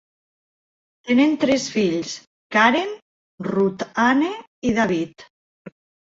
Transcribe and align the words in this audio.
Tenen 1.09 1.33
tres 1.41 1.65
fills: 1.73 2.13
Karen, 2.55 2.95
Ruth 3.47 3.83
Anne 4.05 4.31
i 4.71 4.71
David. 4.79 5.27